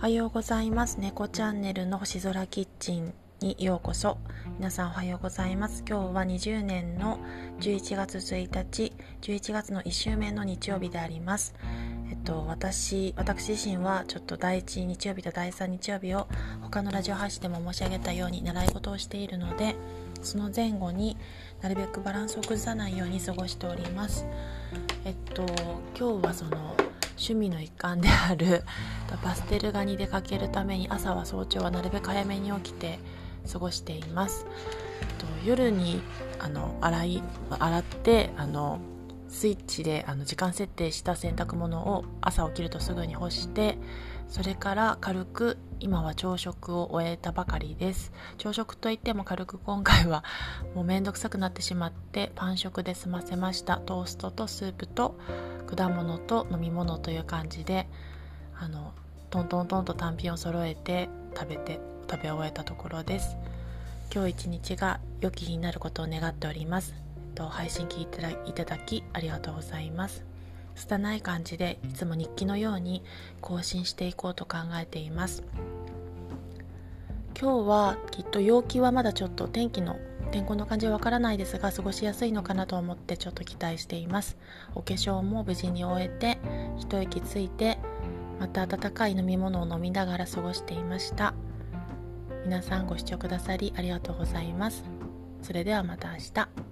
[0.00, 0.98] おはようございます。
[0.98, 3.12] 猫チャンネルの星空キッチン
[3.42, 4.16] にようこそ。
[4.56, 5.84] 皆さんおはようございます。
[5.86, 7.18] 今日は20年の
[7.60, 11.54] 11月1日11月の1週目の日曜日であります。
[12.10, 16.28] えっと私私自身はちょっと第1日曜日と第3日曜日を
[16.62, 19.76] 他のラジオ配信でも申し上げたように習い事をしているので
[20.22, 21.18] その前後に
[21.60, 24.24] なるべくバランスを崩さないように過ごしております。
[25.04, 25.44] えっと
[25.94, 26.74] 今日はその
[27.20, 28.64] 趣味の一環である
[29.22, 32.98] パステル画に出かけるために朝は早朝はなるべく早めに起きて
[33.52, 34.46] 過ごしています。
[35.18, 36.00] と夜に
[36.38, 38.80] あの洗い洗ってあの
[39.28, 43.78] スイッチであの時間設定した洗濯物を朝起きるとすぐに干して
[44.28, 48.12] それから軽く今は朝食を終えたばかりです。
[48.38, 50.24] 朝食といっても軽く今回は
[50.74, 53.78] もうめんどくさくなってしまってパン食で済ませました。
[53.78, 55.18] トーストとスープと
[55.76, 57.86] 果物と飲み物という感じで
[58.58, 58.92] あの
[59.30, 63.36] トントントンと単品を揃えて食べて食べ終えたところです。
[64.12, 66.94] 今日一日が良き日になることを願っております、
[67.28, 70.24] えっと、配信聞いていただきありがとうございます。
[70.74, 73.04] 拙い感じでいつも日記のように
[73.40, 75.44] 更新していこうと考えています。
[77.40, 79.96] 今日はきっと陽気はまだちょっと天気の
[80.30, 84.36] 天候の感じはわからないですが過ごしやすいのかなと思ってちょっと期待しています。
[84.74, 86.38] お化粧も無事に終えて
[86.78, 87.78] 一息ついて
[88.38, 91.34] また温かい飲み物を飲みながら過ごしていました。
[92.44, 94.84] 皆さんご視聴くださりありがとうございます。
[95.42, 96.69] それではまた明日。